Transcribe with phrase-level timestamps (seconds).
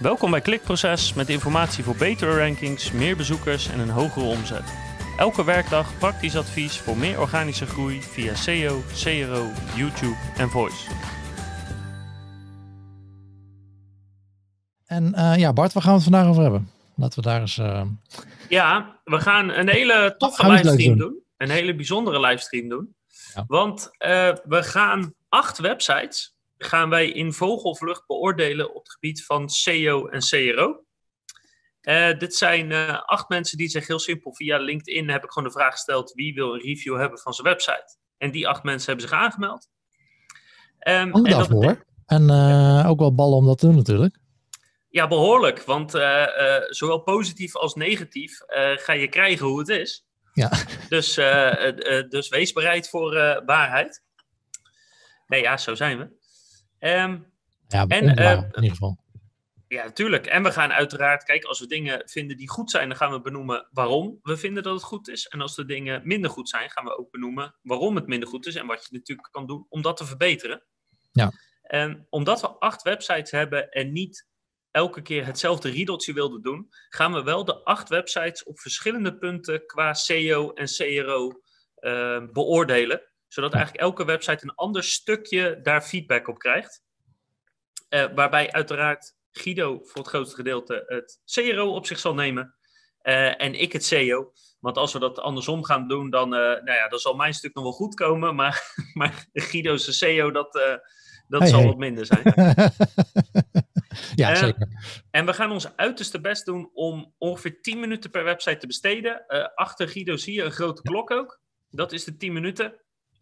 [0.00, 4.74] Welkom bij Klikproces met informatie voor betere rankings, meer bezoekers en een hogere omzet.
[5.18, 10.90] Elke werkdag praktisch advies voor meer organische groei via SEO, CRO, YouTube en Voice.
[14.86, 16.70] En uh, ja, Bart, waar gaan we het vandaag over hebben?
[16.96, 17.58] Laten we daar eens.
[17.58, 17.82] Uh...
[18.48, 21.08] Ja, we gaan een hele toffe livestream doen.
[21.08, 21.22] doen.
[21.36, 22.94] Een hele bijzondere livestream doen.
[23.34, 23.44] Ja.
[23.46, 29.48] Want uh, we gaan acht websites gaan wij in vogelvlucht beoordelen op het gebied van
[29.48, 30.84] SEO en CRO.
[31.82, 35.48] Uh, dit zijn uh, acht mensen die zich heel simpel via LinkedIn heb ik gewoon
[35.48, 37.96] de vraag gesteld wie wil een review hebben van zijn website.
[38.18, 39.68] En die acht mensen hebben zich aangemeld.
[40.88, 41.84] Um, en dat hoor.
[42.06, 44.18] En uh, ook wel ballen om dat te doen natuurlijk.
[44.88, 45.62] Ja, behoorlijk.
[45.62, 45.90] Want
[46.68, 48.38] zowel positief als negatief
[48.76, 50.06] ga je krijgen hoe het is.
[50.32, 50.50] Ja.
[50.88, 51.14] Dus,
[52.08, 54.02] dus wees bereid voor waarheid.
[55.26, 56.25] Nee, ja, zo zijn we.
[56.86, 57.26] Um,
[57.68, 58.98] ja, en, uh, in ieder geval.
[59.68, 60.26] Ja, natuurlijk.
[60.26, 63.20] En we gaan uiteraard, kijk, als we dingen vinden die goed zijn, dan gaan we
[63.20, 65.26] benoemen waarom we vinden dat het goed is.
[65.26, 68.46] En als de dingen minder goed zijn, gaan we ook benoemen waarom het minder goed
[68.46, 70.62] is en wat je natuurlijk kan doen om dat te verbeteren.
[71.12, 71.32] Ja.
[71.62, 74.26] En omdat we acht websites hebben en niet
[74.70, 79.66] elke keer hetzelfde riedeltje wilden doen, gaan we wel de acht websites op verschillende punten
[79.66, 81.40] qua SEO en CRO
[81.80, 86.82] uh, beoordelen zodat eigenlijk elke website een ander stukje daar feedback op krijgt.
[87.90, 92.54] Uh, waarbij uiteraard Guido voor het grootste gedeelte het CRO op zich zal nemen.
[93.02, 94.32] Uh, en ik het SEO.
[94.60, 97.54] Want als we dat andersom gaan doen, dan, uh, nou ja, dan zal mijn stuk
[97.54, 98.34] nog wel goed komen.
[98.34, 100.52] Maar, maar Guido's SEO, dat,
[101.28, 101.68] dat hey, zal hey.
[101.68, 102.22] wat minder zijn.
[104.14, 104.68] ja, zeker.
[105.10, 109.26] En we gaan ons uiterste best doen om ongeveer 10 minuten per website te besteden.
[109.54, 111.40] achter Guido zie je een grote klok ook.
[111.70, 112.74] Dat is de 10 minuten.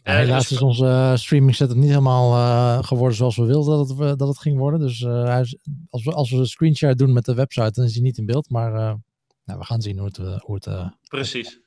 [0.05, 0.57] Ja, eh, helaas dus...
[0.57, 4.29] is onze uh, streaming setup niet helemaal uh, geworden zoals we wilden dat het, dat
[4.29, 4.81] het ging worden.
[4.81, 5.41] Dus uh,
[5.91, 8.27] als, we, als we een screenshare doen met de website, dan is hij niet in
[8.27, 8.51] beeld.
[8.51, 8.73] Maar
[9.45, 10.43] nou, we gaan zien hoe het...
[10.43, 11.61] hoe het Precies.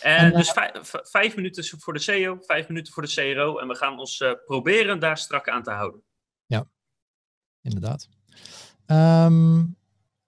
[0.00, 0.52] En, en dus
[1.02, 3.58] vijf minuten voor de SEO, vijf minuten voor de CRO.
[3.58, 6.02] En we gaan ons proberen daar strak aan te houden.
[6.46, 6.66] Ja,
[7.62, 8.08] inderdaad.
[8.86, 9.76] Um,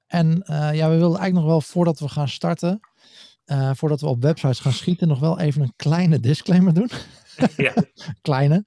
[0.06, 2.80] en ja, we wilden eigenlijk nog wel voordat we gaan starten
[3.46, 6.90] uh, voordat we op websites gaan schieten, nog wel even een kleine disclaimer doen.
[7.56, 7.74] Ja.
[8.20, 8.64] kleine.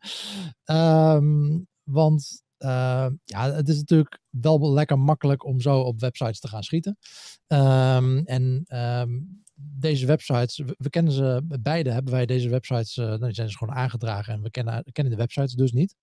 [0.65, 6.47] Um, want uh, ja, het is natuurlijk wel lekker makkelijk om zo op websites te
[6.47, 6.97] gaan schieten.
[7.47, 13.17] Um, en um, deze websites, we, we, kennen ze beide, hebben wij deze websites, uh,
[13.17, 15.95] die zijn ze gewoon aangedragen en we kennen, kennen de websites dus niet.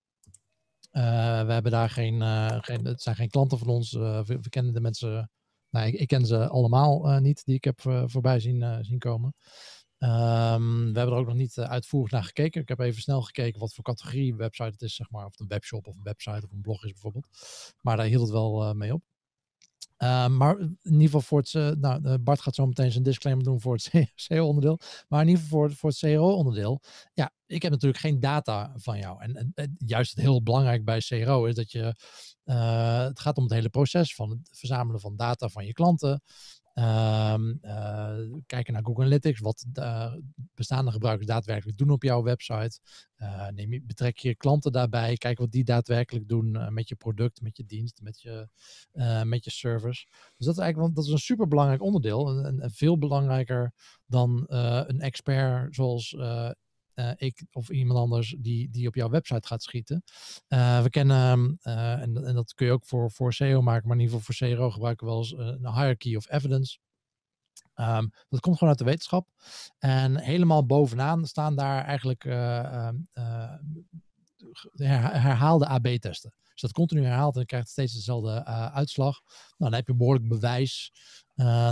[0.92, 1.02] Uh,
[1.46, 2.22] we hebben daar geen,
[2.62, 3.92] geen, het zijn geen klanten van ons.
[3.92, 5.30] We, we, kennen de mensen
[5.76, 8.98] nou, ik, ken ze allemaal uh, niet die ik heb uh, voorbij zien, uh, zien
[8.98, 9.34] komen.
[9.98, 12.60] Um, we hebben er ook nog niet uitvoerig naar gekeken.
[12.60, 15.24] Ik heb even snel gekeken wat voor categorie website het is, zeg maar.
[15.24, 17.26] Of het een webshop of een website of een blog is bijvoorbeeld.
[17.80, 19.02] Maar daar hield het wel mee op.
[19.98, 23.60] Uh, maar in ieder geval voor het, nou, Bart gaat zo meteen zijn disclaimer doen
[23.60, 24.78] voor het CEO-onderdeel.
[25.08, 26.80] Maar in ieder geval voor, voor het CRO-onderdeel.
[27.14, 29.22] Ja, ik heb natuurlijk geen data van jou.
[29.22, 31.94] En, juist het heel belangrijk bij CRO is dat je
[32.46, 36.22] uh, het gaat om het hele proces van het verzamelen van data van je klanten.
[36.78, 37.60] Um,
[38.46, 40.12] kijken naar Google Analytics, wat uh,
[40.54, 42.80] bestaande gebruikers daadwerkelijk doen op jouw website.
[43.54, 47.56] Neem je, betrek je klanten daarbij, kijk wat die daadwerkelijk doen met je product, met
[47.56, 48.48] je dienst, met je,
[49.24, 50.06] met je service.
[50.36, 53.72] Dus dat is eigenlijk dat is een super belangrijk onderdeel en, en veel belangrijker
[54.06, 56.16] dan een expert zoals
[56.96, 60.02] uh, ik of iemand anders die, die op jouw website gaat schieten.
[60.48, 63.96] Uh, we kennen, uh, en, en, dat kun je ook voor, voor SEO maken, maar
[63.96, 66.78] in ieder geval voor CRO gebruiken we wel eens een hierarchy of evidence.
[67.74, 69.28] Um, dat komt gewoon uit de wetenschap.
[69.78, 72.96] En helemaal bovenaan staan daar eigenlijk ehm,
[74.74, 76.34] herhaalde AB-testen.
[76.52, 79.20] Dus dat continu herhaalt en je krijgt steeds dezelfde uitslag.
[79.24, 80.92] Nou, dan heb je behoorlijk bewijs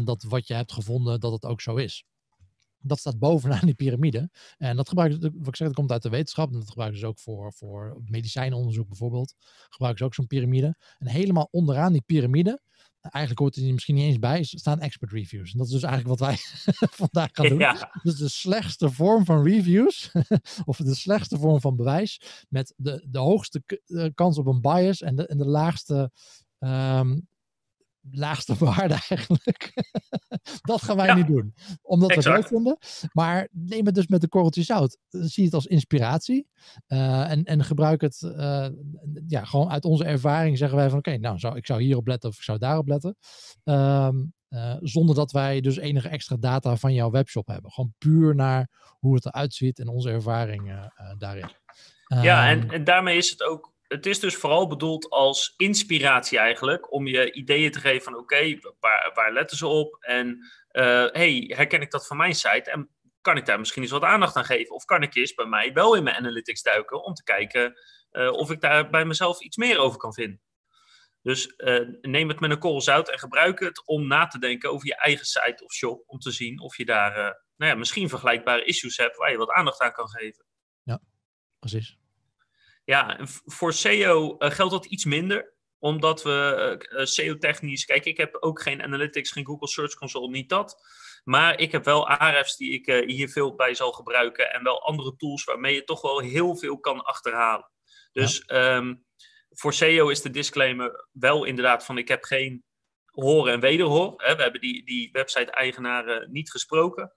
[0.04, 2.04] dat wat je hebt gevonden, dat het ook zo is
[2.86, 4.30] dat staat bovenaan die piramide.
[4.56, 6.52] En dat gebruiken ze, wat ik zeg, dat komt uit de wetenschap.
[6.52, 9.34] En dat gebruiken ze ook voor, voor medicijnonderzoek bijvoorbeeld.
[9.68, 10.76] Gebruiken ze ook zo'n piramide.
[10.98, 12.60] En helemaal onderaan die piramide,
[13.10, 15.52] eigenlijk hoort er misschien niet eens bij, staan expert reviews.
[15.52, 16.36] En dat is dus eigenlijk wat wij
[17.04, 17.58] vandaag gaan doen.
[17.58, 18.00] Ja.
[18.02, 20.12] Dus de slechtste vorm van reviews,
[20.64, 25.00] of de slechtste vorm van bewijs, met de, de hoogste eh, kans op een bias
[25.00, 26.10] en de, en de laagste
[26.58, 27.28] um,
[28.10, 29.72] laagste waarde eigenlijk.
[30.70, 31.54] dat gaan wij niet doen.
[31.82, 32.78] Omdat we het leuk vinden.
[33.12, 34.98] Maar neem het dus met een korreltje zout.
[35.08, 36.48] Zie het als inspiratie.
[36.88, 38.66] Uh, en, en gebruik het uh,
[39.26, 42.06] ja, gewoon uit onze ervaring zeggen wij van oké, okay, nou zou, ik zou hierop
[42.06, 43.16] letten of ik zou daarop letten.
[43.64, 47.72] Um, uh, zonder dat wij dus enige extra data van jouw webshop hebben.
[47.72, 51.50] Gewoon puur naar hoe het eruit ziet en onze ervaring daarin.
[52.06, 56.38] Ja, en, ehm, en daarmee is het ook het is dus vooral bedoeld als inspiratie
[56.38, 58.58] eigenlijk, om je ideeën te geven van oké,
[59.14, 59.96] waar, letten ze op?
[60.00, 60.28] En
[60.72, 62.70] uh, hey, herken ik dat van mijn site?
[62.70, 62.90] En
[63.20, 64.74] kan ik daar misschien eens wat aandacht aan geven?
[64.74, 67.74] Of kan ik eens bij mij wel in mijn analytics duiken om te kijken
[68.12, 70.40] uh, of ik daar bij mezelf iets meer over kan vinden?
[71.22, 74.70] Dus uh, neem het met een korrel zout en gebruik het om na te denken
[74.70, 76.02] over je eigen site of shop.
[76.06, 79.50] Om te zien of je daar nou ja, misschien vergelijkbare issues hebt waar je wat
[79.50, 80.44] aandacht aan kan geven.
[80.82, 81.00] Ja,
[81.58, 81.98] precies.
[82.84, 88.36] Ja, voor SEO uh, geldt dat iets minder omdat we uh, SEO-technisch, kijk, ik heb
[88.40, 90.82] ook geen analytics, geen Google Search Console, niet dat.
[91.24, 94.52] Maar ik heb wel Ahrefs die ik hier veel bij zal gebruiken.
[94.52, 97.70] En wel andere tools waarmee je toch wel heel veel kan achterhalen.
[98.12, 98.76] Dus ja.
[98.76, 99.04] um,
[99.50, 102.64] voor SEO is de disclaimer wel inderdaad van ik heb geen
[103.06, 104.14] horen en wederhoor.
[104.16, 104.36] Hè.
[104.36, 107.12] We hebben die, die website-eigenaren niet gesproken.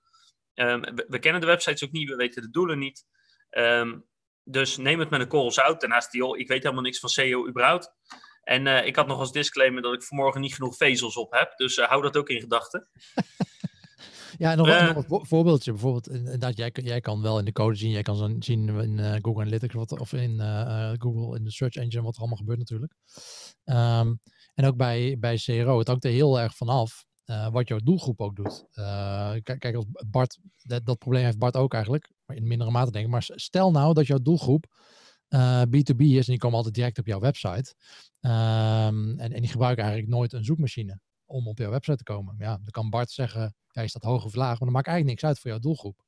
[0.53, 3.05] Um, we, we, kennen de websites ook niet, we weten de doelen niet.
[3.49, 4.05] Um,
[4.47, 5.81] dus neem het met een korrel zout.
[5.81, 7.91] Daarnaast, joh, ik weet helemaal niks van SEO überhaupt.
[8.47, 11.57] En uh, ik had nog als disclaimer dat ik vanmorgen niet genoeg vezels op heb.
[11.57, 12.87] Dus uh, hou dat ook in gedachten.
[14.37, 15.71] ja, nog, uh, nog een voorbeeldje.
[15.71, 17.91] Bijvoorbeeld, inderdaad, jij, jij kan wel in de code zien.
[17.91, 20.39] Jij kan zien in Google Analytics wat, of in
[20.99, 22.93] Google, in de search engine, wat er allemaal gebeurt natuurlijk.
[23.65, 24.19] Um,
[24.53, 27.05] en ook bij, bij CRO, het hangt er heel erg vanaf
[27.51, 28.65] wat jouw doelgroep ook doet.
[29.43, 32.91] Kijk, kijk, als Bart, dat, dat, probleem heeft Bart ook eigenlijk, maar in mindere mate
[32.91, 33.11] denk ik.
[33.11, 34.65] Maar stel nou dat jouw doelgroep
[35.29, 37.75] uh, B2B is en die komen altijd direct op jouw website.
[38.21, 42.35] Um, en, en die gebruiken eigenlijk nooit een zoekmachine om op jouw website te komen.
[42.39, 45.21] Ja, dan kan Bart zeggen, ja, je staat hoog of laag, maar dat maakt eigenlijk
[45.21, 46.03] niks uit voor jouw doelgroep.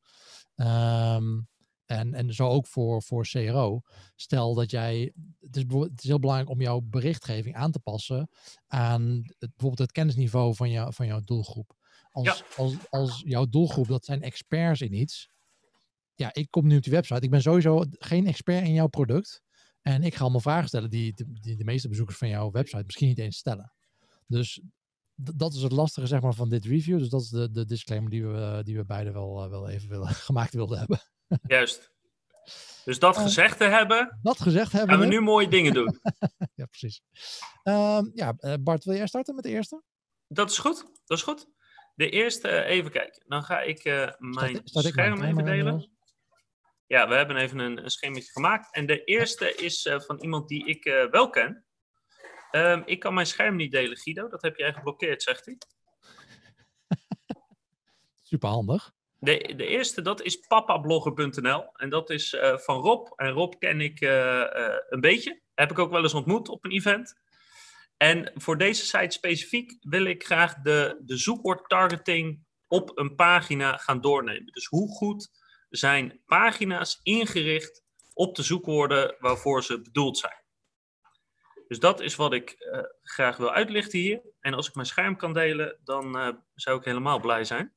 [0.56, 1.48] Um,
[1.86, 3.82] en, en zo ook voor, voor CRO.
[4.16, 5.14] Stel dat jij.
[5.40, 8.30] Het is, het is heel belangrijk om jouw berichtgeving aan te passen
[8.68, 11.78] aan het, bijvoorbeeld het kennisniveau van, jou, van jouw doelgroep.
[12.12, 12.36] Als, ja.
[12.58, 15.30] als, als jouw doelgroep, dat zijn experts in iets.
[16.20, 17.22] Ja, ik kom nu op die website.
[17.22, 19.42] Ik ben sowieso geen expert in jouw product.
[19.82, 23.08] En ik ga allemaal vragen stellen die, die de meeste bezoekers van jouw website misschien
[23.08, 23.74] niet eens stellen.
[24.28, 24.62] Dus
[25.16, 27.00] dat is het lastige zeg maar, van dit review.
[27.00, 30.08] Dus dat is de, de disclaimer die we, die we beide wel, wel even willen,
[30.30, 31.00] gemaakt wilden hebben.
[31.42, 31.92] Juist.
[32.86, 36.00] Dus dat gezegd te hebben, dat gezegd hebben gaan we nu mooie dingen doen.
[36.60, 37.02] ja, precies.
[37.64, 39.84] Um, ja, Bart, wil jij starten met de eerste?
[40.28, 41.48] Dat is goed, dat is goed.
[41.96, 43.24] De eerste, even kijken.
[43.28, 45.98] Dan ga ik uh, mijn start, start scherm even delen.
[46.90, 48.74] Ja, we hebben even een, een schemaatje gemaakt.
[48.74, 51.66] En de eerste is uh, van iemand die ik uh, wel ken.
[52.52, 54.28] Um, ik kan mijn scherm niet delen, Guido.
[54.28, 55.58] Dat heb jij geblokkeerd, zegt hij.
[58.30, 58.92] Super handig.
[59.20, 61.70] De, de eerste, dat is papablogger.nl.
[61.74, 63.08] En dat is uh, van Rob.
[63.16, 64.02] En Rob ken ik
[64.90, 65.42] een beetje.
[65.54, 67.20] Heb ik ook wel eens ontmoet op een event.
[67.98, 74.02] En voor deze site specifiek wil ik graag de, de zoekwoordtargeting op een pagina gaan
[74.02, 74.52] doornemen.
[74.52, 75.39] Dus hoe goed
[75.70, 77.84] zijn pagina's ingericht
[78.14, 80.38] op de zoekwoorden waarvoor ze bedoeld zijn.
[81.68, 82.56] Dus dat is wat ik
[83.02, 84.22] graag wil uitlichten hier.
[84.40, 87.74] En als ik mijn scherm kan delen, dan zou ik helemaal blij zijn.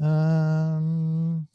[0.00, 1.48] Um,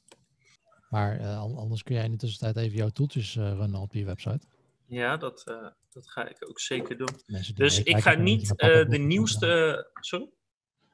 [0.90, 4.48] maar uh, anders kun jij in de tussentijd even jouw toeltjes runnen op die website.
[4.86, 5.44] Ja, dat,
[5.90, 7.20] dat ga ik ook zeker doen.
[7.56, 9.90] Dus ik ga niet de nieuwste.
[9.94, 10.30] Sorry?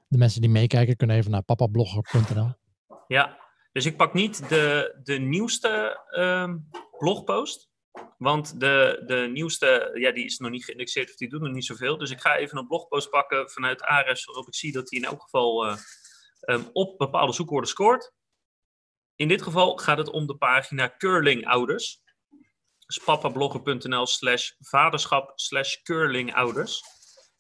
[0.07, 2.51] De mensen die meekijken kunnen even naar papablogger.nl.
[3.07, 3.38] Ja,
[3.71, 7.69] dus ik pak niet de, de nieuwste um, blogpost.
[8.18, 11.66] Want de, de nieuwste, ja, die is nog niet geïndexeerd of die doet nog niet
[11.66, 11.98] zoveel.
[11.98, 15.06] Dus ik ga even een blogpost pakken vanuit Ares, waarop ik zie dat die in
[15.06, 15.78] elk geval
[16.42, 18.14] um, op bepaalde zoekwoorden scoort.
[19.16, 22.02] In dit geval gaat het om de pagina curlingouders.
[22.85, 26.81] Dus papablogger.nl slash vaderschap slash curlingouders.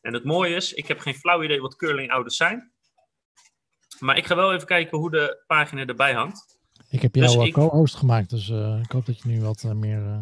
[0.01, 2.73] En het mooie is, ik heb geen flauw idee wat curlingouders zijn.
[3.99, 6.59] Maar ik ga wel even kijken hoe de pagina erbij hangt.
[6.89, 7.53] Ik heb jou dus ik...
[7.53, 9.99] co-host gemaakt, dus uh, ik hoop dat je nu wat uh, meer...
[9.99, 10.21] Uh...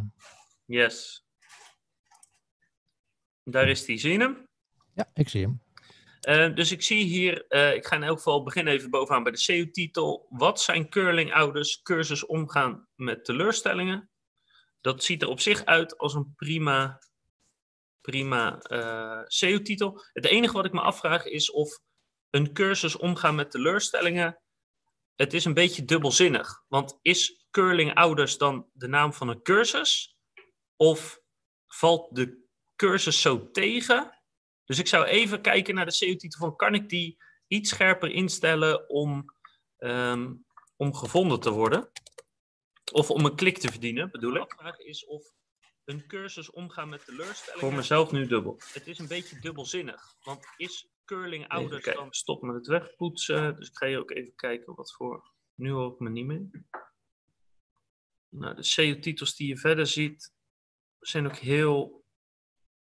[0.66, 1.26] Yes.
[3.44, 4.48] Daar is die, zie je hem?
[4.94, 5.62] Ja, ik zie hem.
[6.56, 10.28] Dus ik zie hier, ik ga in elk geval beginnen even bovenaan bij de SEO-titel.
[10.30, 14.10] Wat zijn curlingouders cursus omgaan met teleurstellingen?
[14.82, 17.00] Dat ziet er op zich uit als een prima,
[18.02, 20.04] prima uh, SEO-titel.
[20.14, 21.80] Het enige wat ik me afvraag is of
[22.30, 24.40] een cursus omgaan met teleurstellingen,
[25.16, 26.64] het is een beetje dubbelzinnig.
[26.68, 30.18] Want is curlingouders dan de naam van een cursus?
[30.76, 31.22] Of
[31.68, 34.18] valt de cursus zo tegen
[34.68, 37.18] dus ik zou even kijken naar de SEO-titel van kan ik die
[37.48, 39.26] iets scherper instellen om,
[39.78, 41.92] um, om gevonden te worden?
[42.92, 44.50] Of om een klik te verdienen, bedoel ik.
[44.50, 45.24] De vraag is of
[45.86, 47.68] een cursus omgaan met teleurstellingen...
[47.68, 48.60] Voor mezelf nu dubbel.
[48.74, 50.16] Het is een beetje dubbelzinnig.
[50.24, 53.56] Want is curling ouders dan stop met het wegpoetsen?
[53.56, 55.32] Dus ik ga hier ook even kijken wat voor...
[55.56, 56.50] Nu hoor ik me niet meer.
[58.30, 60.34] Nou, de SEO-titels die je verder ziet,
[61.00, 62.06] zijn ook heel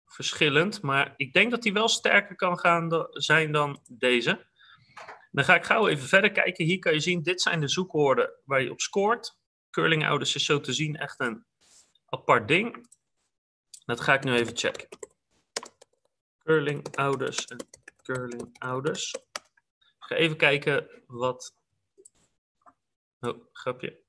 [0.07, 0.83] verschillend.
[0.83, 4.47] Maar ik denk dat die wel sterker kan gaan zijn dan deze.
[5.31, 6.65] Dan ga ik gauw even verder kijken.
[6.65, 9.39] Hier kan je zien, dit zijn de zoekwoorden waar je op scoort.
[9.71, 11.45] Curling ouders is zo te zien echt een
[12.07, 12.89] apart ding.
[13.85, 14.89] Dat ga ik nu even checken.
[16.39, 17.69] Curling ouders en
[18.07, 19.15] curling ouders.
[19.99, 21.57] Ga even kijken wat.
[23.21, 24.01] Oh, grapje.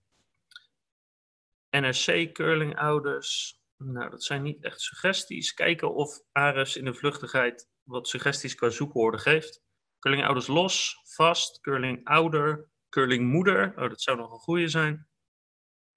[1.70, 3.62] NRC curling ouders.
[3.78, 5.54] Nou, dat zijn niet echt suggesties.
[5.54, 9.62] Kijken of Ares in de vluchtigheid wat suggesties qua zoekwoorden geeft.
[10.00, 13.74] Curling ouders los, vast, curling ouder, curling moeder.
[13.76, 15.08] Oh, dat zou nog een goede zijn.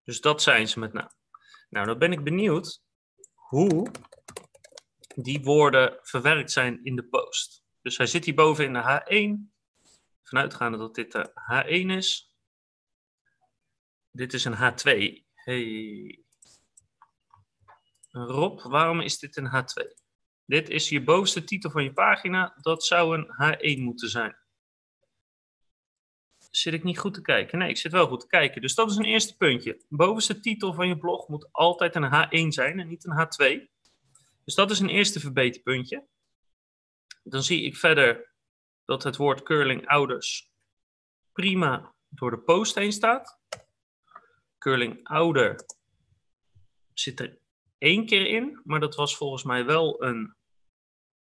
[0.04, 1.11] Dus dat zijn ze met naam.
[1.69, 2.83] Nou, dan ben ik benieuwd
[3.35, 3.90] hoe
[5.14, 7.60] die woorden verwerkt zijn in de post.
[7.82, 9.58] Dus hij zit hierboven in de H1.
[10.22, 12.37] Vanuitgaande dat dit de H1 is.
[14.10, 15.25] Dit is een H2.
[15.34, 16.25] Hey.
[18.10, 20.08] Rob, waarom is dit een H2?
[20.44, 22.56] Dit is je bovenste titel van je pagina.
[22.60, 24.37] Dat zou een H1 moeten zijn.
[26.50, 27.58] Zit ik niet goed te kijken?
[27.58, 28.60] Nee, ik zit wel goed te kijken.
[28.60, 29.84] Dus dat is een eerste puntje.
[29.88, 33.68] Bovenste titel van je blog moet altijd een H1 zijn en niet een H2.
[34.44, 36.06] Dus dat is een eerste verbeterpuntje.
[37.30, 38.32] Dan zie ik verder
[38.84, 40.50] dat het woord curling ouders
[41.32, 43.38] prima door de post heen staat.
[44.58, 45.64] Curling ouder
[46.92, 47.38] zit er
[47.78, 50.34] één keer in, maar dat was volgens mij wel een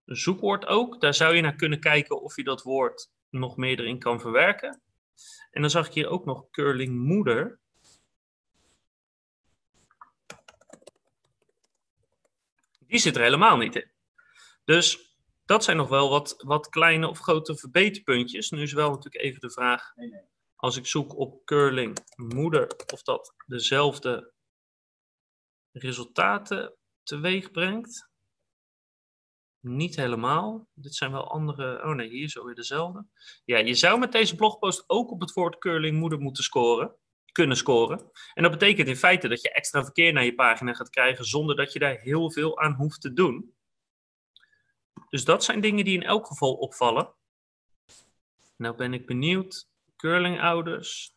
[0.04, 1.00] zoekwoord ook.
[1.00, 4.82] Daar zou je naar kunnen kijken of je dat woord nog meer erin kan verwerken.
[5.50, 7.59] En dan zag ik hier ook nog curling moeder.
[12.78, 13.90] Die zit er helemaal niet in.
[14.64, 15.12] Dus
[15.52, 18.50] dat zijn nog wel wat, wat kleine of grote verbeterpuntjes.
[18.50, 19.92] Nu is wel natuurlijk even de vraag,
[20.56, 24.32] als ik zoek op curling moeder, of dat dezelfde
[25.73, 28.11] resultaten teweeg brengt.
[29.61, 30.68] Niet helemaal.
[30.75, 31.82] Dit zijn wel andere.
[31.85, 33.06] Oh nee, hier zo weer dezelfde.
[33.44, 36.97] Ja, je zou met deze blogpost ook op het woord curling moeder moeten scoren.
[37.32, 38.11] Kunnen scoren.
[38.35, 41.56] En dat betekent in feite dat je extra verkeer naar je pagina gaat krijgen zonder
[41.56, 43.54] dat je daar heel veel aan hoeft te doen.
[45.09, 47.15] Dus dat zijn dingen die in elk geval opvallen.
[48.57, 49.69] Nou ben ik benieuwd.
[49.97, 51.15] Curling ouders.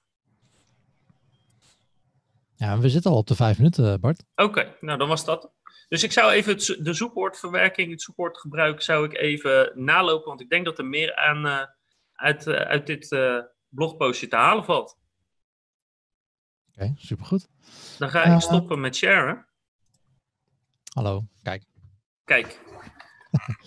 [2.55, 4.23] Ja, we zitten al op de vijf minuten, Bart.
[4.35, 5.53] Oké, nou dan was dat.
[5.87, 10.27] Dus ik zou even het, de zoekwoordverwerking, het zoekwoordgebruik, zou ik even nalopen.
[10.27, 11.65] Want ik denk dat er meer aan uh,
[12.13, 14.97] uit, uh, uit dit uh, blogpostje te halen valt.
[16.69, 17.47] Oké, okay, supergoed.
[17.97, 19.47] Dan ga ik stoppen met sharen.
[20.93, 21.63] Hallo, kijk.
[22.23, 22.59] Kijk.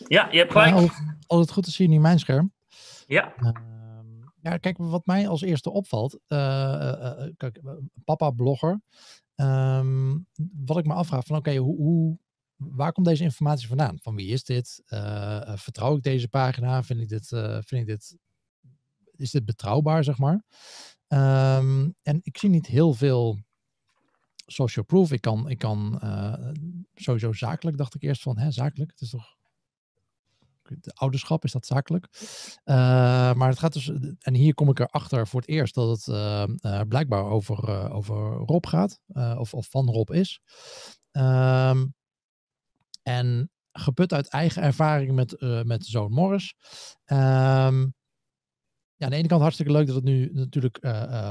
[0.07, 0.93] Ja, je hebt gelijk.
[1.27, 2.53] Als het goed is, zie je nu mijn scherm.
[3.07, 3.35] Ja.
[4.41, 7.61] Ja, kijk, wat mij als eerste opvalt, uh, kijk,
[8.05, 8.81] papa-blogger,
[9.37, 10.27] um,
[10.65, 12.19] wat ik me afvraag van oké, okay, hoe, hoe,
[12.57, 13.99] waar komt deze informatie vandaan?
[14.03, 14.83] Van wie is dit?
[14.89, 16.83] Uh, vertrouw ik deze pagina?
[16.83, 18.17] Vind ik dit, vind ik dit,
[19.17, 20.45] is dit betrouwbaar, zeg maar?
[21.09, 23.39] Um, en ik zie niet heel veel
[24.47, 25.13] social proof.
[25.13, 26.01] Ik kan, ik kan
[26.95, 29.37] sowieso zakelijk, dacht ik eerst van, hè, zakelijk, het is toch
[30.81, 32.09] de ouderschap, is dat zakelijk?
[32.65, 32.75] Uh,
[33.35, 36.45] maar het gaat dus, en hier kom ik erachter voor het eerst dat het uh,
[36.61, 40.41] uh, blijkbaar over, over Rob gaat, of, of van Rob is.
[41.13, 41.95] Um,
[43.03, 46.55] en geput uit eigen ervaring met, met zoon Morris.
[47.07, 47.97] Um,
[48.97, 50.79] ja, aan de ene kant hartstikke leuk dat het nu natuurlijk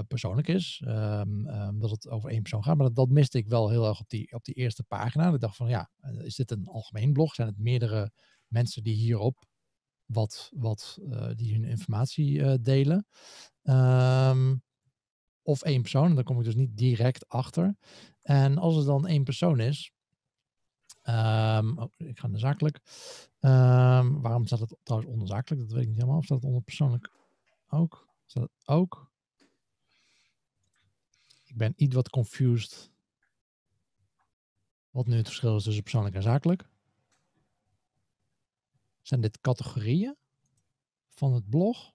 [0.08, 0.84] persoonlijk is.
[0.88, 1.44] Um,
[1.80, 2.76] dat het over één persoon gaat.
[2.78, 5.34] Maar dat, dat miste ik wel heel erg op die, op die eerste pagina.
[5.34, 7.34] Ik dacht van ja, is dit een algemeen blog?
[7.34, 8.12] Zijn het meerdere
[8.48, 9.46] mensen die hierop
[10.06, 13.08] wat, wat uh, die hun informatie uh, delen.
[13.64, 14.64] Um,
[15.42, 17.78] of één persoon, daar kom ik dus niet direct achter.
[18.22, 19.92] En als het dan één persoon is,
[21.04, 22.82] um, oh, ik ga naar zakelijk.
[23.40, 25.62] Um, waarom staat het trouwens onderzakelijk?
[25.62, 26.18] Dat weet ik niet helemaal.
[26.18, 27.12] Of staat het onder persoonlijk
[27.68, 28.08] ook?
[28.26, 29.12] Staat het ook?
[31.44, 32.92] Ik ben iets wat confused.
[34.90, 36.70] Wat nu het verschil is tussen persoonlijk en zakelijk.
[39.08, 40.16] Zijn dit categorieën
[41.10, 41.92] van het blog?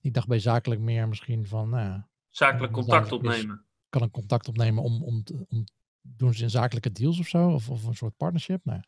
[0.00, 1.68] Ik dacht bij zakelijk meer misschien van...
[1.68, 3.54] Nou zakelijk contact opnemen.
[3.54, 5.64] Is, kan een contact opnemen om, om, om
[6.00, 7.50] doen ze in zakelijke deals of zo?
[7.50, 8.64] Of, of een soort partnership?
[8.64, 8.80] Nou,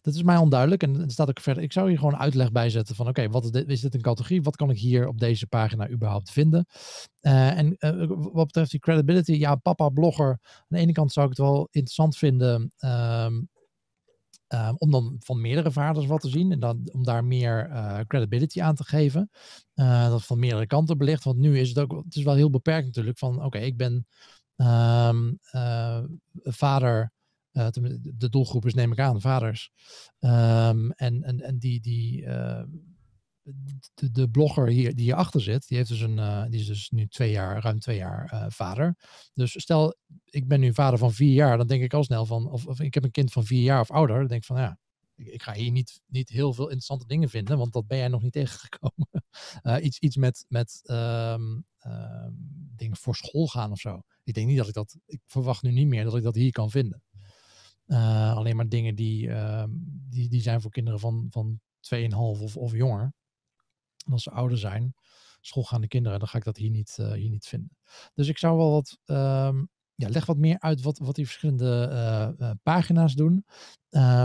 [0.00, 0.82] dat is mij onduidelijk.
[0.82, 1.62] En er staat ook verder.
[1.62, 4.00] Ik zou hier gewoon uitleg bij zetten van: oké, wat is dit, is dit een
[4.00, 4.42] categorie?
[4.42, 6.66] Wat kan ik hier op deze pagina überhaupt vinden?
[7.20, 10.38] Uh, en uh, wat betreft die credibility, ja, papa blogger.
[10.42, 12.72] Aan de ene kant zou ik het wel interessant vinden.
[12.78, 13.48] Um,
[14.48, 18.00] Um, om dan van meerdere vaders wat te zien en dan, om daar meer uh,
[18.06, 19.30] credibility aan te geven.
[19.74, 21.24] Uh, dat van meerdere kanten belicht.
[21.24, 24.06] Want nu is het ook, het is wel heel beperkt natuurlijk van, oké, ik ben
[24.56, 26.02] um, uh,
[26.42, 27.12] vader
[28.16, 29.70] de doelgroep is, neem ik aan, vaders.
[30.20, 32.26] Um, en, en, en die, die,
[33.94, 36.90] de, de, blogger hier, die hierachter zit, die, heeft dus een, uh, die is dus
[36.90, 38.96] nu twee jaar, ruim twee jaar vader.
[39.32, 42.50] Dus stel, ik ben nu vader van vier jaar, dan denk ik al snel van,
[42.50, 44.56] of, of ik heb een kind van vier jaar of ouder, dan denk ik van
[44.56, 44.78] ja,
[45.16, 48.08] ik, ik, ga hier niet, niet heel veel interessante dingen vinden, want dat ben jij
[48.08, 49.08] nog niet tegengekomen.
[49.62, 52.26] uh, iets, iets met, met um, uh,
[52.76, 54.00] dingen voor school gaan of zo.
[54.24, 56.52] Ik denk niet dat ik dat, ik verwacht nu niet meer dat ik dat hier
[56.52, 57.02] kan vinden.
[58.34, 59.70] Alleen maar dingen die, ehm,
[60.08, 61.60] die, die zijn voor kinderen van, van
[61.94, 63.14] 2,5 of, of jonger.
[64.06, 64.94] En als ze ouder zijn,
[65.40, 67.76] schoolgaande kinderen, dan ga ik dat hier niet, uh, hier niet vinden.
[68.14, 71.88] Dus ik zou wel wat um, ja, leg wat meer uit wat, wat die verschillende
[71.92, 73.44] uh, uh, pagina's doen.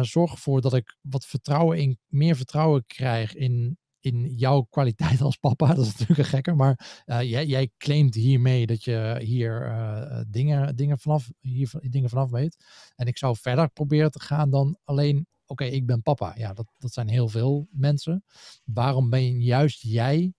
[0.01, 5.35] Zorg ervoor dat ik wat vertrouwen in, meer vertrouwen krijg in, in jouw kwaliteit als
[5.35, 5.67] papa.
[5.73, 10.99] Dat is natuurlijk een gekker, maar jij, jij claimt hiermee dat je hier dingen, dingen,
[10.99, 12.65] vanaf, hier dingen vanaf weet.
[12.95, 16.35] En ik zou verder proberen te gaan dan alleen, oké, ik ben papa.
[16.37, 18.23] Ja, dat, dat zijn heel veel mensen.
[18.63, 20.33] Waarom ben juist jij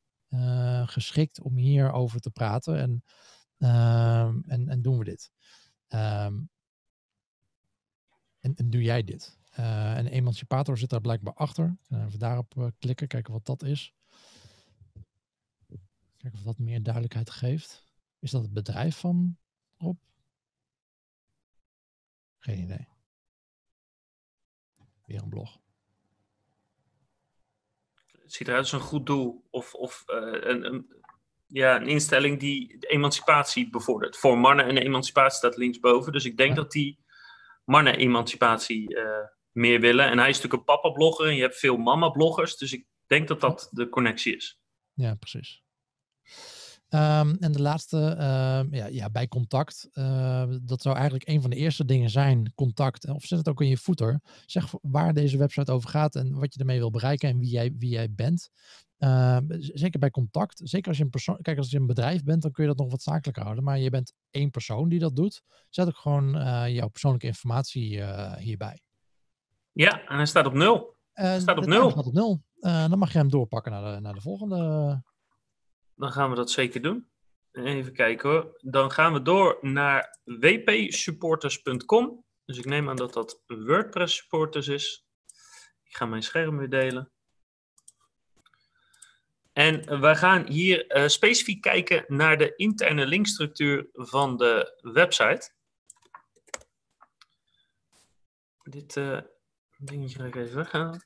[0.84, 2.78] geschikt om hierover te praten?
[2.78, 3.02] En
[3.64, 5.32] Um, en, en doen we dit.
[5.88, 6.50] Um,
[8.40, 9.38] en, en, doe jij dit.
[9.58, 11.76] Uh, en Emancipator zit daar blijkbaar achter.
[11.88, 13.94] Even daarop uh, klikken, kijken wat dat is.
[16.16, 17.86] Kijken of dat meer duidelijkheid geeft.
[18.18, 19.38] Is dat het bedrijf van
[19.76, 19.98] Rob?
[22.38, 22.91] Geen idee.
[25.20, 25.60] Een blog.
[28.22, 29.44] Het ziet eruit als een goed doel.
[29.50, 31.02] Of, of een, een
[31.46, 34.16] ja, een instelling die de emancipatie bevordert.
[34.16, 36.12] Voor mannen en emancipatie staat linksboven.
[36.12, 36.98] Dus ik denk dat die
[37.64, 40.10] mannen emancipatie uh, meer willen.
[40.10, 42.56] En hij is natuurlijk een papa-blogger en je hebt veel mama-bloggers.
[42.56, 44.60] Dus ik denk dat dat de connectie is.
[44.94, 45.62] Ja, precies.
[46.94, 49.88] Um, en de laatste, uh, ja, ja, bij contact.
[49.92, 53.08] Uh, dat zou eigenlijk een van de eerste dingen zijn, contact.
[53.08, 54.20] Of zet het ook in je footer.
[54.46, 57.74] Zeg waar deze website over gaat en wat je ermee wil bereiken en wie jij,
[57.78, 58.50] wie jij bent.
[58.98, 60.60] Uh, zeker bij contact.
[60.64, 61.38] Zeker als je een persoon.
[61.42, 63.64] Kijk, als je een bedrijf bent, dan kun je dat nog wat zakelijker houden.
[63.64, 65.42] Maar je bent één persoon die dat doet.
[65.68, 68.82] Zet ook gewoon uh, jouw persoonlijke informatie uh, hierbij.
[69.72, 70.96] Ja, en hij staat op nul.
[71.12, 71.90] Hij staat op nul.
[71.90, 72.42] staat op nul.
[72.60, 75.02] dan mag je hem doorpakken naar de, naar de volgende.
[75.94, 77.10] Dan gaan we dat zeker doen.
[77.52, 78.56] Even kijken hoor.
[78.58, 82.24] Dan gaan we door naar wpsupporters.com.
[82.44, 85.06] Dus ik neem aan dat dat WordPress supporters is.
[85.84, 87.12] Ik ga mijn scherm weer delen.
[89.52, 95.52] En we gaan hier uh, specifiek kijken naar de interne linkstructuur van de website.
[98.62, 99.20] Dit uh,
[99.78, 101.04] dingetje ga ik even weghalen.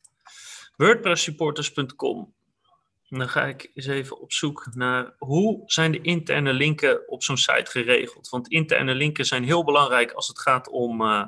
[3.08, 7.36] Dan ga ik eens even op zoek naar hoe zijn de interne linken op zo'n
[7.36, 8.28] site geregeld.
[8.28, 11.26] Want interne linken zijn heel belangrijk als het gaat om uh,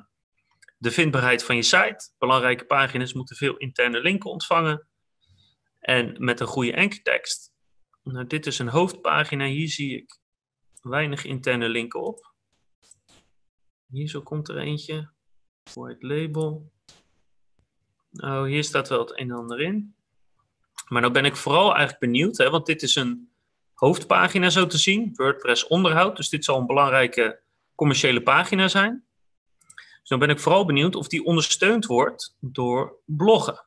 [0.78, 2.10] de vindbaarheid van je site.
[2.18, 4.88] Belangrijke pagina's moeten veel interne linken ontvangen.
[5.80, 7.52] En met een goede ankertekst.
[8.02, 9.44] Nou, dit is een hoofdpagina.
[9.44, 10.18] Hier zie ik
[10.82, 12.32] weinig interne linken op.
[13.86, 15.10] Hier zo komt er eentje.
[15.74, 16.72] White label.
[18.10, 19.96] Oh, hier staat wel het een en ander in.
[20.88, 23.30] Maar nou ben ik vooral eigenlijk benieuwd, hè, want dit is een
[23.74, 25.12] hoofdpagina zo te zien.
[25.14, 26.16] WordPress onderhoud.
[26.16, 27.40] Dus dit zal een belangrijke
[27.74, 29.04] commerciële pagina zijn.
[29.74, 33.66] Dus dan ben ik vooral benieuwd of die ondersteund wordt door bloggen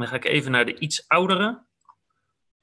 [0.00, 1.64] dan ga ik even naar de iets oudere,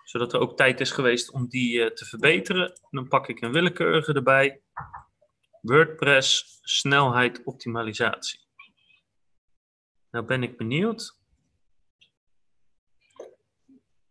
[0.04, 2.80] zodat er ook tijd is geweest om die uh, te verbeteren.
[2.92, 4.62] Dan pak ik een willekeurige erbij.
[5.62, 8.40] WordPress snelheid optimalisatie.
[10.12, 11.18] Nou ben ik benieuwd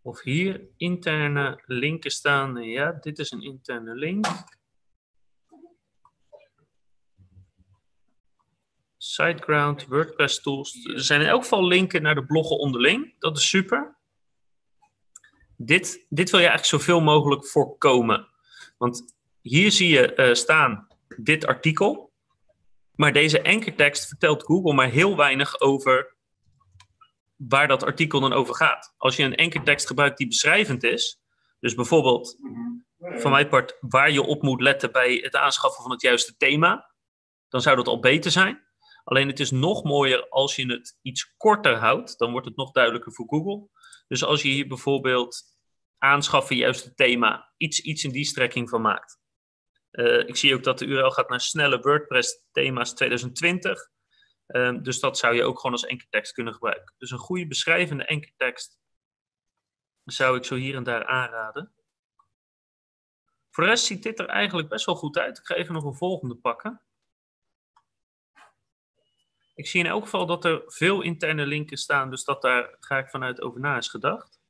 [0.02, 2.62] of hier interne linken staan.
[2.62, 4.26] Ja, dit is een interne link.
[8.96, 10.84] SiteGround, WordPress tools.
[10.84, 13.14] Er zijn in elk geval linken naar de bloggen onderling.
[13.18, 13.96] Dat is super.
[15.56, 18.28] Dit, dit wil je eigenlijk zoveel mogelijk voorkomen.
[18.78, 20.86] Want hier zie je uh, staan
[21.16, 22.12] dit artikel.
[22.94, 26.11] Maar deze ankertekst vertelt Google maar heel weinig over
[27.48, 28.94] waar dat artikel dan over gaat.
[28.96, 31.20] Als je een ankertekst gebruikt die beschrijvend is,
[31.60, 32.36] dus bijvoorbeeld
[32.98, 36.92] van mijn part waar je op moet letten bij het aanschaffen van het juiste thema,
[37.48, 38.62] dan zou dat al beter zijn.
[39.04, 42.18] Alleen het is nog mooier als je het iets korter houdt.
[42.18, 43.68] Dan wordt het nog duidelijker voor Google.
[44.08, 45.42] Dus als je hier bijvoorbeeld
[45.98, 49.20] aanschaffen juist het thema, iets, iets in die strekking van maakt.
[49.92, 53.90] Uh, ik zie ook dat de URL gaat naar snelle WordPress thema's 2020.
[54.52, 56.94] Um, dus dat zou je ook gewoon als enkeltekst kunnen gebruiken.
[56.98, 58.80] Dus een goede beschrijvende enkeltekst
[60.04, 61.72] zou ik zo hier en daar aanraden.
[63.50, 65.38] Voor de rest ziet dit er eigenlijk best wel goed uit.
[65.38, 66.80] Ik ga even nog een volgende pakken.
[69.54, 72.98] Ik zie in elk geval dat er veel interne linken staan, dus dat daar ga
[72.98, 74.40] ik vanuit over na is gedacht.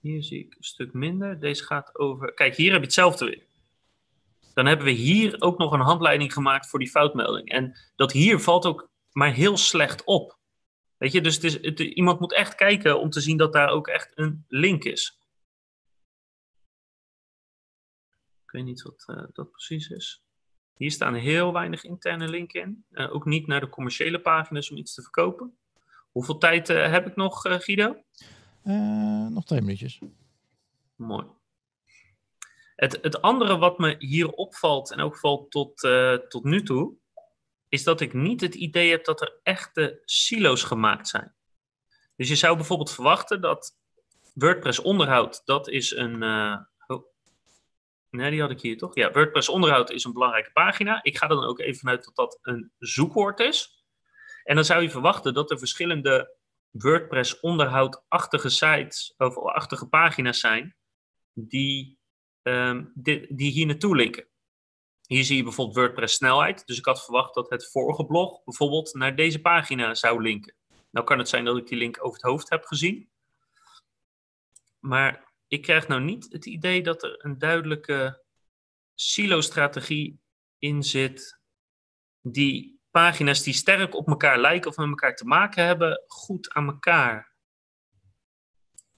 [0.00, 1.40] Hier zie ik een stuk minder.
[1.40, 2.34] Deze gaat over.
[2.34, 3.50] Kijk, hier heb je hetzelfde weer.
[4.54, 7.48] Dan hebben we hier ook nog een handleiding gemaakt voor die foutmelding.
[7.48, 10.38] En dat hier valt ook maar heel slecht op.
[10.96, 13.68] Weet je, dus het is, het, iemand moet echt kijken om te zien dat daar
[13.68, 15.20] ook echt een link is.
[18.44, 20.24] Ik weet niet wat uh, dat precies is.
[20.76, 22.84] Hier staan heel weinig interne linken in.
[22.90, 25.56] Uh, ook niet naar de commerciële pagina's om iets te verkopen.
[26.10, 28.02] Hoeveel tijd uh, heb ik nog, Guido?
[29.30, 30.00] nog twee minuutjes.
[30.96, 31.26] Mooi.
[32.82, 35.80] Het, het andere wat me hier opvalt, en ook valt tot,
[36.28, 36.96] tot nu toe,
[37.68, 41.34] is dat ik niet het idee heb dat er echte silo's gemaakt zijn.
[42.16, 43.78] Dus je zou bijvoorbeeld verwachten dat
[44.34, 46.22] WordPress onderhoud, dat is een.
[46.22, 47.04] Uh, oh.
[48.10, 48.94] Nee, die had ik hier toch?
[48.94, 51.02] Ja, WordPress onderhoud is een belangrijke pagina.
[51.02, 53.84] Ik ga er dan ook even vanuit dat dat een zoekwoord is.
[54.44, 56.36] En dan zou je verwachten dat er verschillende
[56.70, 60.76] WordPress onderhoudachtige sites of achtige pagina's zijn
[61.32, 61.98] die,
[62.42, 64.26] um, die, die hier naartoe linken.
[65.06, 66.66] Hier zie je bijvoorbeeld WordPress snelheid.
[66.66, 70.54] Dus ik had verwacht dat het vorige blog bijvoorbeeld naar deze pagina zou linken.
[70.90, 73.10] Nou kan het zijn dat ik die link over het hoofd heb gezien.
[74.78, 78.22] Maar ik krijg nou niet het idee dat er een duidelijke
[78.94, 80.20] silo-strategie
[80.58, 81.40] in zit
[82.20, 86.66] die pagina's die sterk op elkaar lijken of met elkaar te maken hebben, goed aan
[86.66, 87.34] elkaar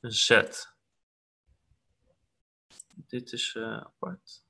[0.01, 0.74] zet.
[2.95, 4.45] Dit is uh, apart.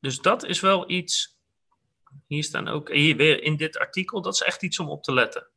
[0.00, 1.38] Dus dat is wel iets.
[2.26, 5.12] Hier staan ook, hier weer in dit artikel, dat is echt iets om op te
[5.12, 5.50] letten.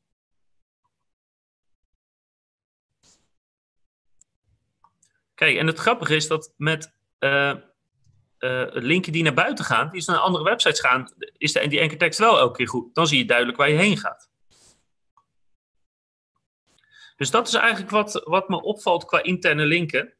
[5.33, 7.55] Kijk, en het grappige is dat met uh,
[8.39, 12.19] uh, linken die naar buiten gaan, die naar andere websites gaan, is de, die tekst
[12.19, 12.95] wel elke keer goed.
[12.95, 14.29] Dan zie je duidelijk waar je heen gaat.
[17.15, 20.13] Dus dat is eigenlijk wat, wat me opvalt qua interne linken.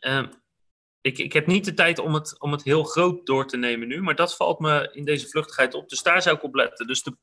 [0.00, 0.26] Uh,
[1.00, 3.88] ik, ik heb niet de tijd om het, om het heel groot door te nemen
[3.88, 5.88] nu, maar dat valt me in deze vluchtigheid op.
[5.88, 6.86] Dus daar zou ik op letten.
[6.86, 7.16] Dus de,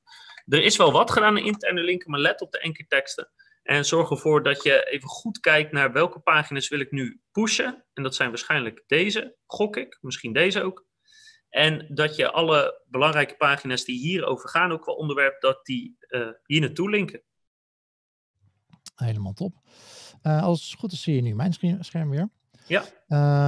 [0.45, 3.31] er is wel wat gedaan in interne linken, maar let op de enkerteksten.
[3.63, 7.85] En zorg ervoor dat je even goed kijkt naar welke pagina's wil ik nu pushen.
[7.93, 9.97] En dat zijn waarschijnlijk deze, gok ik.
[10.01, 10.85] Misschien deze ook.
[11.49, 16.29] En dat je alle belangrijke pagina's die hierover gaan, ook wel onderwerp, dat die uh,
[16.45, 17.21] hier naartoe linken.
[18.95, 19.55] Helemaal top.
[20.23, 22.29] Uh, als het goed is zie je nu mijn scherm weer.
[22.67, 22.85] Ja.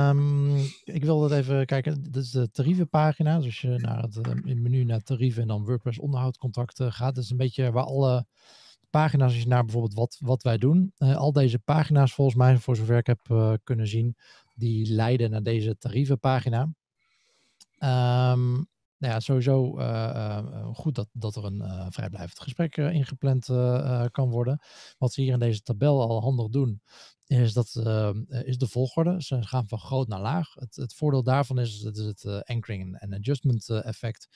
[0.09, 2.03] Um, ik wilde even kijken.
[2.03, 3.37] Dit is de tarievenpagina.
[3.37, 7.15] Dus als je naar het uh, menu naar tarieven en dan WordPress onderhoudcontacten gaat.
[7.15, 8.25] Dat is een beetje waar alle
[8.89, 10.93] pagina's, als je naar bijvoorbeeld wat, wat wij doen.
[10.97, 14.15] Uh, al deze pagina's volgens mij, voor zover ik heb uh, kunnen zien,
[14.55, 16.73] die leiden naar deze tarievenpagina.
[18.33, 18.67] Um,
[18.99, 23.45] nou ja, sowieso uh, goed dat, dat er een vrijblijvend gesprek ingepland
[24.11, 24.61] kan worden.
[24.97, 26.81] Wat ze hier in deze tabel al handig doen,
[27.25, 27.67] is, dat,
[28.43, 29.21] is de volgorde.
[29.21, 30.53] Ze gaan van groot naar laag.
[30.53, 34.27] Het, het voordeel daarvan is het, het anchoring en adjustment effect.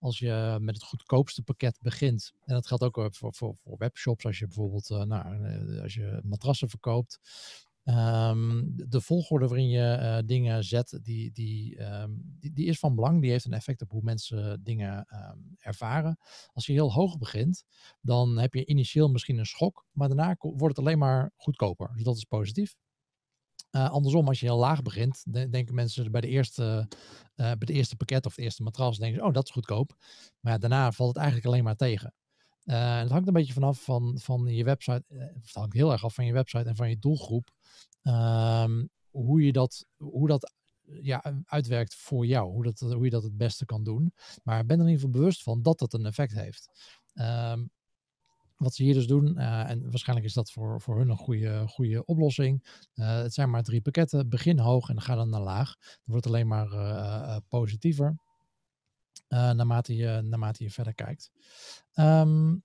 [0.00, 4.26] Als je met het goedkoopste pakket begint, en dat geldt ook voor, voor, voor webshops,
[4.26, 7.20] als je bijvoorbeeld nou, als je matrassen verkoopt,
[7.90, 12.94] Um, de volgorde waarin je uh, dingen zet, die, die, um, die, die, is van
[12.94, 13.20] belang.
[13.20, 16.18] Die heeft een effect op hoe mensen dingen um, ervaren.
[16.52, 17.64] Als je heel hoog begint,
[18.00, 21.90] dan heb je initieel misschien een schok, maar daarna wordt het alleen maar goedkoper.
[21.94, 22.76] Dus dat is positief.
[23.70, 26.88] Uh, andersom, als je heel laag begint, de, denken mensen bij de, eerste,
[27.36, 29.96] uh, bij de eerste pakket of de eerste matras, denken ze, oh, dat is goedkoop.
[30.40, 32.14] Maar ja, daarna valt het eigenlijk alleen maar tegen.
[32.68, 35.04] Uh, het hangt een beetje vanaf van, van je website.
[35.08, 37.50] het hangt heel erg af van je website en van je doelgroep.
[38.02, 40.52] Um, hoe je dat, hoe dat
[40.82, 42.50] ja, uitwerkt voor jou.
[42.50, 44.12] Hoe, dat, hoe je dat het beste kan doen.
[44.42, 46.70] Maar ben er in ieder geval bewust van dat dat een effect heeft.
[47.14, 47.70] Um,
[48.56, 51.68] wat ze hier dus doen, uh, en waarschijnlijk is dat voor, voor hun een goede,
[51.68, 52.82] goede oplossing.
[52.94, 54.28] Het zijn maar drie pakketten.
[54.28, 55.76] Begin hoog en ga dan naar laag.
[55.78, 58.16] Dan wordt alleen maar positiever.
[59.28, 61.30] Naarmate, je, naarmate je verder kijkt.
[61.94, 62.62] Um,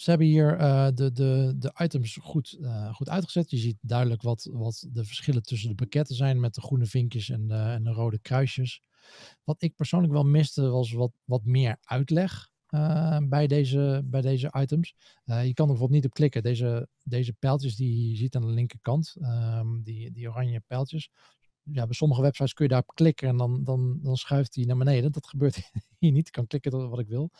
[0.00, 3.50] ze hebben hier uh, de, de, de items goed, uh, goed uitgezet.
[3.50, 7.28] Je ziet duidelijk wat, wat de verschillen tussen de pakketten zijn met de groene vinkjes
[7.28, 8.82] en de, en de rode kruisjes.
[9.44, 12.50] Wat ik persoonlijk wel miste was wat, wat meer uitleg
[13.28, 14.94] bij, deze, bij deze items.
[15.24, 16.42] je kan er bijvoorbeeld niet op klikken.
[16.42, 21.10] Deze, deze pijltjes die je ziet aan de linkerkant, um, die, die oranje pijltjes.
[21.72, 24.76] Ja, bij sommige websites kun je daarop klikken en dan, dan, dan schuift hij naar
[24.76, 25.12] beneden.
[25.12, 26.26] Dat gebeurt hier niet.
[26.26, 27.30] Ik kan klikken wat ik wil.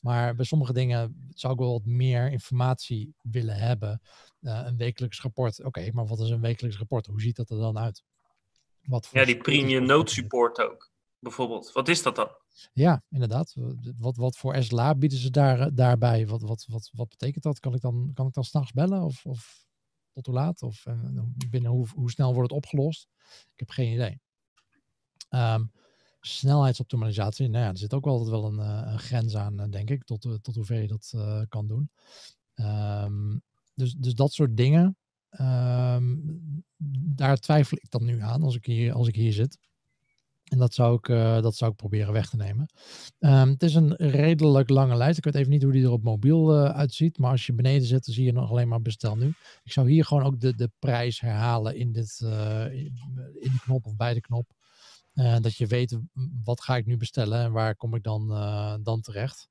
[0.00, 4.00] Maar bij sommige dingen zou ik wel wat meer informatie willen hebben.
[4.40, 5.58] Uh, een wekelijks rapport.
[5.58, 7.06] Oké, okay, maar wat is een wekelijks rapport?
[7.06, 8.04] Hoe ziet dat er dan uit?
[8.82, 11.72] Wat ja, die premium node support ook, bijvoorbeeld.
[11.72, 12.28] Wat is dat dan?
[12.72, 13.54] Ja, inderdaad.
[13.98, 16.26] Wat, wat voor SLA bieden ze daar, daarbij?
[16.26, 17.60] Wat, wat, wat, wat betekent dat?
[17.60, 19.02] Kan ik dan, kan ik dan s'nachts bellen?
[19.02, 19.65] Of, of
[20.16, 20.62] tot hoe laat?
[20.62, 20.86] Of
[21.50, 23.08] binnen hoe, snel wordt het opgelost?
[23.52, 24.20] Ik heb geen idee.
[25.30, 25.72] Um,
[26.20, 28.58] snelheidsoptimalisatie, nou ja, er zit ook altijd wel een,
[28.92, 31.14] een grens aan, denk ik, tot, tot hoever je dat
[31.48, 31.90] kan doen.
[32.54, 33.42] Um,
[33.74, 34.96] dus, dus dat soort dingen,
[35.40, 36.64] um,
[37.14, 39.58] daar twijfel ik dan nu aan als ik hier, als ik hier zit.
[40.46, 42.68] En dat zou ik, uh, dat zou ik proberen weg te nemen.
[43.18, 45.18] Um, het is een redelijk lange lijst.
[45.18, 47.18] Ik weet even niet hoe die er op mobiel uh, uitziet.
[47.18, 49.34] Maar als je beneden zit, dan zie je nog alleen maar bestel nu.
[49.62, 53.86] Ik zou hier gewoon ook de, de prijs herhalen in, dit, uh, in de knop
[53.86, 54.50] of bij de knop.
[55.14, 55.98] dat je weet
[56.44, 58.28] wat ga ik nu bestellen en waar kom ik dan,
[58.82, 59.48] dan terecht.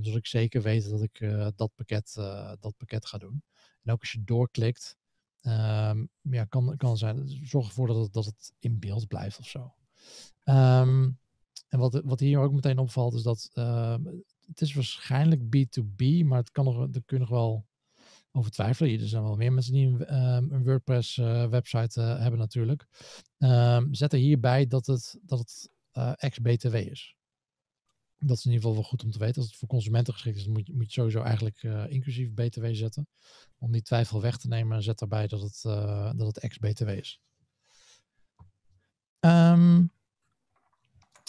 [0.00, 1.20] zodat ik zeker weet dat ik
[1.56, 2.12] dat, pakket,
[2.60, 3.42] dat pakket ga doen.
[3.82, 4.96] En ook als je doorklikt,
[5.42, 7.28] um, ja, kan, kan zijn.
[7.44, 9.74] Zorg ervoor dat het, dat het in beeld blijft of zo.
[10.44, 11.18] Um,
[11.68, 13.96] en wat, wat hier ook meteen opvalt, is dat uh,
[14.46, 17.66] het is waarschijnlijk B2B, maar het kan nog, daar kun je nog wel
[18.32, 19.00] over twijfelen.
[19.00, 22.86] Er zijn wel meer mensen die een, um, een WordPress uh, website uh, hebben natuurlijk.
[23.38, 27.16] Um, zet er hierbij dat het, dat het uh, ex-BTW is.
[28.18, 29.36] Dat is in ieder geval wel goed om te weten.
[29.36, 33.08] Als het voor consumenten geschikt is, moet je, moet je sowieso eigenlijk inclusief BTW zetten.
[33.58, 35.60] Om die twijfel weg te nemen, zet daarbij dat het,
[36.16, 37.20] dat het ex-BTW is.
[39.24, 39.90] Um,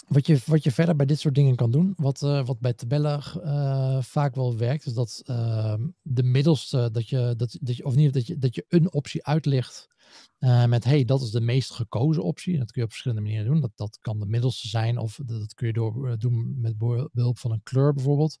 [0.08, 2.72] wat, je, wat je verder bij dit soort dingen kan doen, wat, uh, wat bij
[2.72, 7.84] tabellen uh, vaak wel werkt, is dat uh, de middelste, dat je, dat, dat je,
[7.84, 9.88] of niet, dat je, dat je een optie uitlicht
[10.66, 12.58] met hey, dat is de meest gekozen optie.
[12.58, 13.60] Dat kun je op verschillende manieren doen.
[13.60, 16.78] Dat, dat kan de middelste zijn, of dat, dat kun je door, doen met
[17.12, 18.38] behulp van een kleur bijvoorbeeld.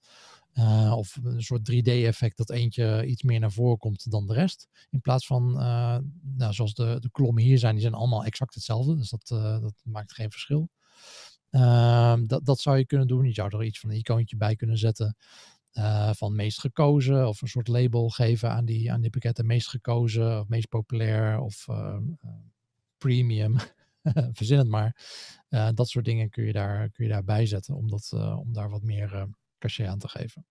[0.92, 4.68] Of een soort 3D-effect dat eentje iets meer naar voren komt dan de rest.
[4.90, 5.52] In plaats van,
[6.36, 8.96] nou, zoals de, de kolommen hier zijn, die zijn allemaal exact hetzelfde.
[8.96, 9.26] Dus dat,
[9.60, 10.68] dat maakt geen verschil.
[11.50, 13.24] Um, dat, dat zou je kunnen doen.
[13.24, 15.16] Je zou er iets van een icoontje bij kunnen zetten.
[16.12, 19.46] Van meest gekozen of een soort label geven aan die, aan die pakketten.
[19.46, 21.96] Meest gekozen of meest populair of uh,
[22.98, 23.56] premium.
[24.32, 24.96] Verzin het maar.
[25.74, 28.82] Dat soort dingen kun je, daar, kun je daarbij zetten om, dat, om daar wat
[28.82, 29.28] meer
[29.66, 30.46] cachet aan te geven.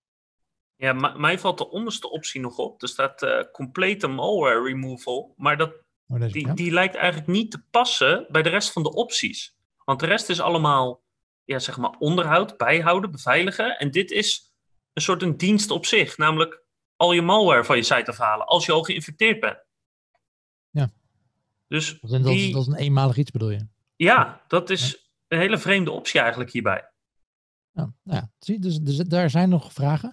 [0.76, 2.82] Ja, mij valt de onderste optie nog op.
[2.82, 5.34] Er staat complete malware removal.
[5.38, 5.74] Maar dat,
[6.08, 9.56] oh, die, die lijkt eigenlijk niet te passen bij de rest van de opties.
[9.86, 11.04] Want de rest is allemaal
[11.44, 13.78] ja, zeg maar onderhoud, bijhouden, beveiligen.
[13.78, 14.54] En dit is
[14.94, 16.18] een soort een dienst op zich.
[16.18, 16.64] Namelijk
[16.96, 19.58] al je malware van je site afhalen als je al geïnfecteerd bent.
[20.70, 20.92] Ja.
[21.68, 22.54] Dus dat, is, die...
[22.54, 23.68] dat is een eenmalig iets bedoel je?
[23.96, 26.93] Ja, dat is een hele vreemde optie eigenlijk hierbij.
[27.74, 30.12] Ja, nou ja, zie, dus, dus daar zijn nog vragen.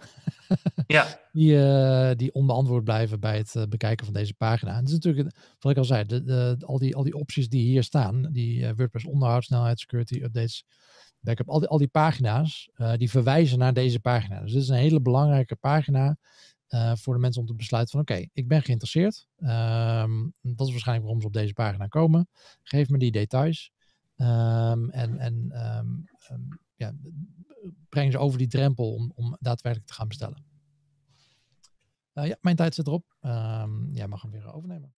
[0.87, 1.07] ja.
[1.33, 4.71] Die, uh, die onbeantwoord blijven bij het uh, bekijken van deze pagina.
[4.71, 7.49] En het is natuurlijk, wat ik al zei, de, de, al, die, al die opties
[7.49, 10.65] die hier staan, die uh, WordPress onderhoud, snelheid, security, updates,
[11.21, 14.41] backup, al die, al die pagina's, die verwijzen naar deze pagina.
[14.41, 16.17] Dus dit is een hele belangrijke pagina
[16.95, 19.27] voor de mensen om te besluiten van oké, ik ben geïnteresseerd.
[19.37, 22.29] Um, dat is waarschijnlijk waarom ze op deze pagina komen.
[22.63, 23.71] Geef me die details.
[24.17, 26.07] Um, en en um,
[26.81, 26.93] ja,
[27.89, 30.45] breng ze over die drempel om, om daadwerkelijk te gaan bestellen.
[32.15, 33.17] Uh, ja, mijn tijd zit erop.
[33.21, 34.93] Um, jij mag hem weer overnemen.